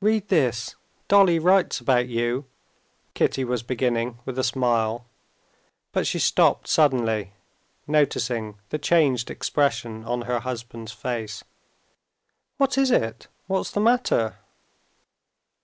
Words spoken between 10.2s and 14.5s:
her husband's face. "What is it? What's the matter?"